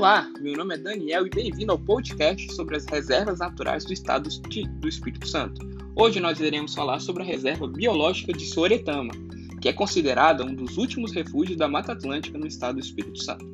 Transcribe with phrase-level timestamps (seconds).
[0.00, 4.30] Olá, meu nome é Daniel e bem-vindo ao podcast sobre as reservas naturais do estado
[4.30, 5.60] do Espírito Santo.
[5.94, 9.12] Hoje nós iremos falar sobre a reserva biológica de Soretama,
[9.60, 13.44] que é considerada um dos últimos refúgios da Mata Atlântica no estado do Espírito Santo.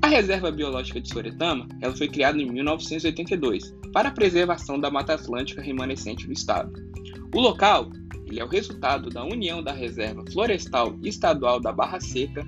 [0.00, 5.12] A reserva biológica de Soretama ela foi criada em 1982 para a preservação da Mata
[5.12, 6.72] Atlântica remanescente do estado.
[7.34, 7.90] O local
[8.24, 12.46] ele é o resultado da união da Reserva Florestal Estadual da Barra Seca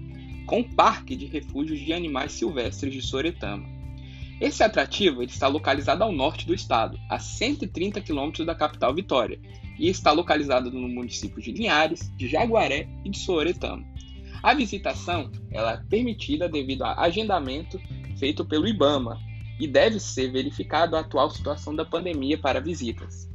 [0.49, 3.69] com o Parque de Refúgios de Animais Silvestres de Soretama.
[4.41, 9.39] Esse atrativo está localizado ao norte do estado, a 130 quilômetros da capital Vitória,
[9.79, 13.85] e está localizado no município de Linhares, de Jaguaré e de Soretama.
[14.43, 17.79] A visitação ela é permitida devido a agendamento
[18.19, 19.21] feito pelo IBAMA
[19.61, 23.29] e deve ser verificado a atual situação da pandemia para visitas.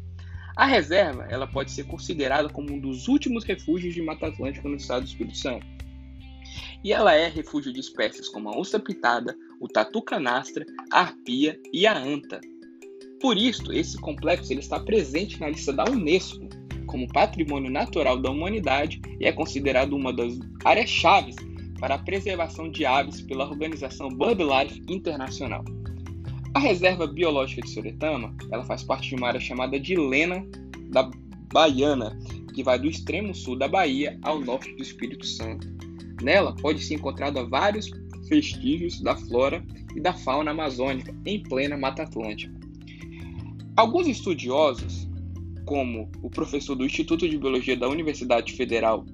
[0.56, 4.78] A reserva ela pode ser considerada como um dos últimos refúgios de Mata Atlântica no
[4.78, 5.83] estado do Espírito Santo
[6.84, 11.60] e ela é refúgio de espécies como a onça pitada, o tatu canastra, a arpia
[11.72, 12.42] e a anta.
[13.22, 16.48] Por isso, esse complexo ele está presente na lista da Unesco
[16.86, 21.36] como Patrimônio Natural da Humanidade e é considerado uma das áreas chaves
[21.80, 25.64] para a preservação de aves pela organização BirdLife Internacional.
[26.54, 30.46] A reserva biológica de Soretama, ela faz parte de uma área chamada de Lena
[30.92, 31.10] da
[31.52, 32.18] Baiana,
[32.54, 35.68] que vai do extremo sul da Bahia ao norte do Espírito Santo.
[36.24, 37.92] Nela pode ser encontrado vários
[38.30, 39.64] vestígios da flora
[39.96, 42.54] e da fauna amazônica em plena Mata Atlântica.
[43.76, 45.08] Alguns estudiosos,
[45.66, 49.06] como o professor do Instituto de Biologia da Universidade Federal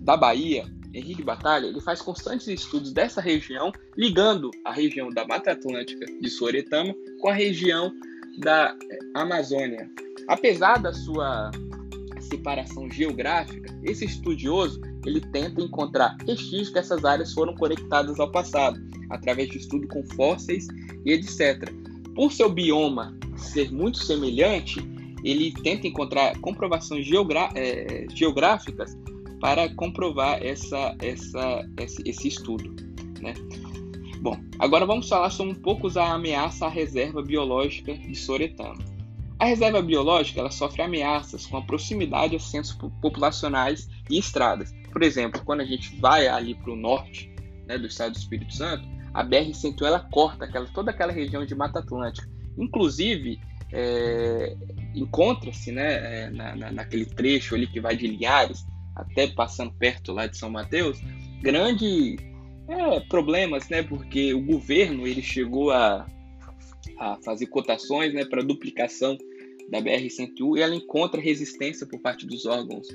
[0.00, 5.52] da Bahia, Henrique Batalha, ele faz constantes estudos dessa região, ligando a região da Mata
[5.52, 7.92] Atlântica de Soretama com a região
[8.38, 8.76] da
[9.14, 9.90] Amazônia.
[10.28, 11.50] Apesar da sua
[12.24, 18.80] separação geográfica, esse estudioso ele tenta encontrar vestígios que essas áreas foram conectadas ao passado,
[19.10, 20.66] através de estudo com fósseis
[21.04, 21.70] e etc.
[22.14, 24.80] Por seu bioma ser muito semelhante,
[25.22, 27.06] ele tenta encontrar comprovações
[27.54, 28.96] é, geográficas
[29.40, 32.74] para comprovar essa, essa, esse, esse estudo.
[33.20, 33.34] Né?
[34.20, 38.93] Bom, agora vamos falar sobre um pouco da ameaça à reserva biológica de Soretama.
[39.38, 44.72] A reserva biológica ela sofre ameaças com a proximidade a centros populacionais e estradas.
[44.92, 47.34] Por exemplo, quando a gente vai ali para o norte
[47.66, 51.54] né, do estado do Espírito Santo, a BR-101 ela corta aquela, toda aquela região de
[51.54, 52.28] Mata Atlântica.
[52.56, 53.40] Inclusive,
[53.72, 54.56] é,
[54.94, 60.12] encontra-se né, é, na, na, naquele trecho ali que vai de Linhares até passando perto
[60.12, 61.00] lá de São Mateus,
[61.42, 62.16] grandes
[62.68, 66.06] é, problemas, né, porque o governo ele chegou a
[66.98, 69.16] a fazer cotações né, para duplicação
[69.68, 72.86] da BR-101 e ela encontra resistência por parte dos órgãos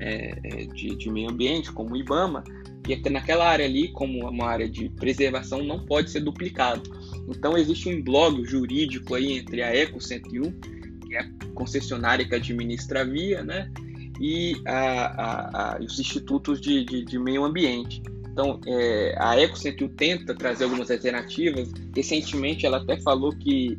[0.00, 2.44] é, é, de, de, meio ambiente, como o IBAMA,
[2.84, 6.82] que é naquela área ali, como uma área de preservação, não pode ser duplicado.
[7.28, 10.52] Então existe um blog jurídico aí entre a Eco 101,
[11.00, 13.70] que é a concessionária que administra a via, né,
[14.20, 18.02] e a, a, a, os institutos de, de, de meio ambiente.
[18.38, 21.72] Então, é, a EcoCentro tenta trazer algumas alternativas.
[21.92, 23.76] Recentemente, ela até falou que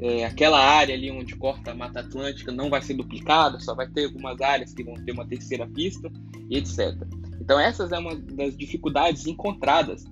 [0.00, 3.86] é, aquela área ali onde corta a Mata Atlântica não vai ser duplicada, só vai
[3.90, 6.10] ter algumas áreas que vão ter uma terceira pista
[6.48, 6.96] e etc.
[7.42, 10.02] Então, essas é uma das dificuldades encontradas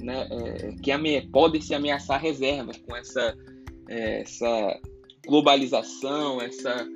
[0.00, 3.36] né, é, que podem se ameaçar reservas com essa,
[3.90, 4.80] é, essa
[5.26, 6.88] globalização, essa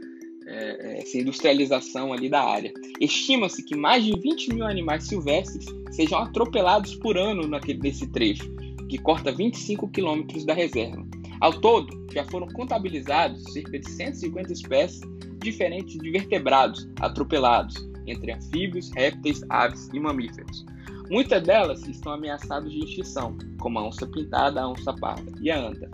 [0.50, 2.72] é, essa industrialização ali da área.
[3.00, 8.50] Estima-se que mais de 20 mil animais silvestres sejam atropelados por ano naquele, nesse trecho,
[8.88, 11.06] que corta 25 quilômetros da reserva.
[11.40, 15.00] Ao todo, já foram contabilizados cerca de 150 espécies
[15.38, 20.66] diferentes de vertebrados atropelados, entre anfíbios, répteis, aves e mamíferos.
[21.08, 25.60] Muitas delas estão ameaçadas de extinção, como a onça pintada, a onça parda e a
[25.60, 25.88] anta.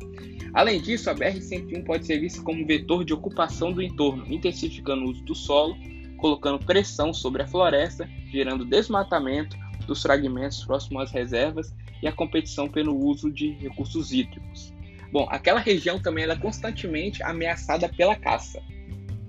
[0.55, 5.11] Além disso, a BR-101 pode ser vista como vetor de ocupação do entorno, intensificando o
[5.11, 5.77] uso do solo,
[6.17, 9.57] colocando pressão sobre a floresta, gerando desmatamento
[9.87, 14.73] dos fragmentos próximos às reservas e a competição pelo uso de recursos hídricos.
[15.13, 18.63] Bom, aquela região também é constantemente ameaçada pela caça,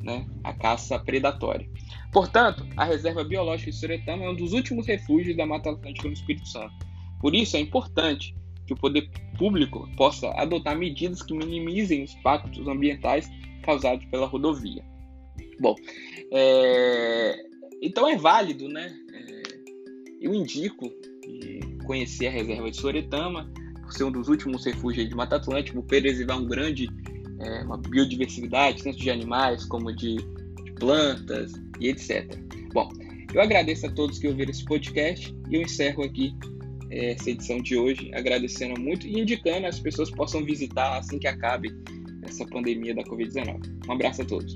[0.01, 0.25] né?
[0.44, 1.69] a caça predatória.
[2.12, 6.13] Portanto, a reserva biológica de Suretama é um dos últimos refúgios da Mata Atlântica no
[6.13, 6.87] Espírito Santo.
[7.19, 8.36] Por isso é importante
[8.66, 13.30] que o poder público possa adotar medidas que minimizem os impactos ambientais
[13.64, 14.84] causados pela rodovia.
[15.60, 15.75] Bom,
[16.31, 17.36] é,
[17.81, 18.94] então é válido, né?
[19.14, 19.42] É,
[20.22, 20.92] eu indico
[21.86, 23.50] conhecer a reserva de Soretama,
[23.81, 26.90] por ser um dos últimos refúgios de Mata Atlântica, preservar um grande
[27.40, 30.18] é, uma biodiversidade, tanto de animais como de,
[30.63, 32.38] de plantas e etc.
[32.74, 32.90] Bom,
[33.34, 36.56] eu agradeço a todos que ouviram esse podcast e eu encerro aqui é,
[36.89, 41.69] essa edição de hoje, agradecendo muito e indicando as pessoas possam visitar assim que acabe
[42.24, 43.60] essa pandemia da Covid-19.
[43.88, 44.56] Um abraço a todos.